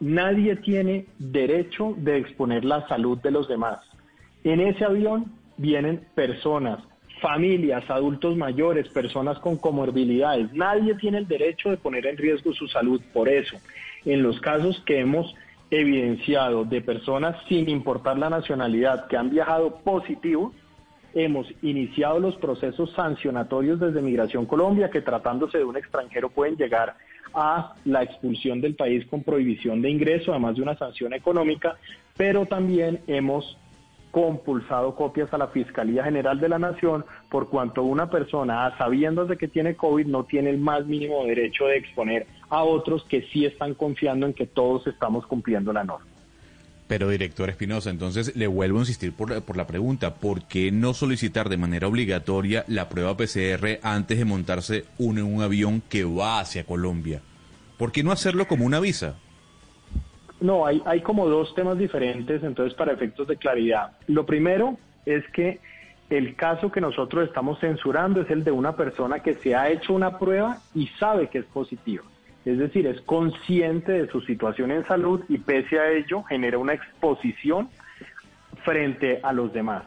[0.00, 3.80] Nadie tiene derecho de exponer la salud de los demás.
[4.42, 6.80] En ese avión vienen personas,
[7.20, 10.52] familias, adultos mayores, personas con comorbilidades.
[10.52, 13.00] Nadie tiene el derecho de poner en riesgo su salud.
[13.12, 13.56] Por eso,
[14.04, 15.34] en los casos que hemos
[15.70, 20.52] evidenciado de personas sin importar la nacionalidad que han viajado positivos,
[21.14, 26.96] hemos iniciado los procesos sancionatorios desde Migración Colombia que tratándose de un extranjero pueden llegar
[27.34, 31.76] a la expulsión del país con prohibición de ingreso, además de una sanción económica,
[32.16, 33.58] pero también hemos
[34.14, 39.26] compulsado copias a la Fiscalía General de la Nación por cuanto una persona, a sabiendas
[39.26, 43.22] de que tiene COVID, no tiene el más mínimo derecho de exponer a otros que
[43.32, 46.13] sí están confiando en que todos estamos cumpliendo la norma.
[46.94, 50.94] Pero, director Espinosa, entonces le vuelvo a insistir por, por, la pregunta, ¿por qué no
[50.94, 56.38] solicitar de manera obligatoria la prueba PCR antes de montarse en un avión que va
[56.38, 57.20] hacia Colombia?
[57.78, 59.16] ¿Por qué no hacerlo como una visa?
[60.40, 63.98] No, hay, hay como dos temas diferentes, entonces, para efectos de claridad.
[64.06, 65.58] Lo primero es que
[66.10, 69.94] el caso que nosotros estamos censurando es el de una persona que se ha hecho
[69.94, 72.04] una prueba y sabe que es positiva.
[72.44, 76.74] Es decir, es consciente de su situación en salud y pese a ello genera una
[76.74, 77.68] exposición
[78.64, 79.84] frente a los demás.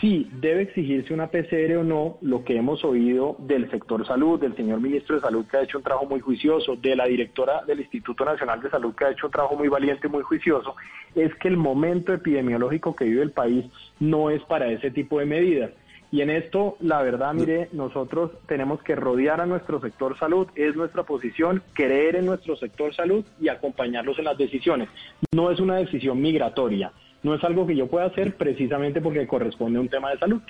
[0.00, 4.56] Si debe exigirse una PCR o no, lo que hemos oído del sector salud, del
[4.56, 7.80] señor ministro de Salud que ha hecho un trabajo muy juicioso, de la directora del
[7.80, 10.74] Instituto Nacional de Salud que ha hecho un trabajo muy valiente y muy juicioso,
[11.14, 13.66] es que el momento epidemiológico que vive el país
[13.98, 15.70] no es para ese tipo de medidas.
[16.12, 20.74] Y en esto, la verdad, mire, nosotros tenemos que rodear a nuestro sector salud, es
[20.74, 24.88] nuestra posición, creer en nuestro sector salud y acompañarlos en las decisiones.
[25.32, 29.78] No es una decisión migratoria, no es algo que yo pueda hacer precisamente porque corresponde
[29.78, 30.42] a un tema de salud.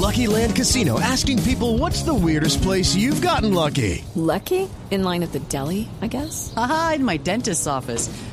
[0.00, 4.04] Lucky Land Casino, asking people what's the weirdest place you've gotten lucky.
[4.14, 4.68] Lucky?
[4.90, 6.54] In line at the deli, I guess.
[6.56, 8.08] Aha, in my dentist's office.